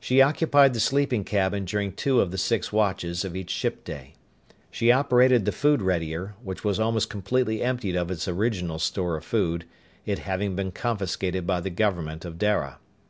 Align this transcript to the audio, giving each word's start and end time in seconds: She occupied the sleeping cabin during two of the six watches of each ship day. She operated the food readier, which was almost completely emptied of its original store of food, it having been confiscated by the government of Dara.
She 0.00 0.22
occupied 0.22 0.72
the 0.72 0.80
sleeping 0.80 1.24
cabin 1.24 1.66
during 1.66 1.92
two 1.92 2.22
of 2.22 2.30
the 2.30 2.38
six 2.38 2.72
watches 2.72 3.22
of 3.22 3.36
each 3.36 3.50
ship 3.50 3.84
day. 3.84 4.14
She 4.70 4.90
operated 4.90 5.44
the 5.44 5.52
food 5.52 5.82
readier, 5.82 6.34
which 6.42 6.64
was 6.64 6.80
almost 6.80 7.10
completely 7.10 7.60
emptied 7.62 7.94
of 7.94 8.10
its 8.10 8.26
original 8.26 8.78
store 8.78 9.14
of 9.14 9.26
food, 9.26 9.66
it 10.06 10.20
having 10.20 10.56
been 10.56 10.72
confiscated 10.72 11.46
by 11.46 11.60
the 11.60 11.68
government 11.68 12.24
of 12.24 12.38
Dara. 12.38 12.78